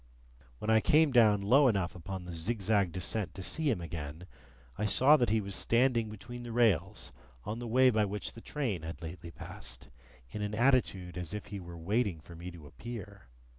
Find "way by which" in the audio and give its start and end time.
7.67-8.33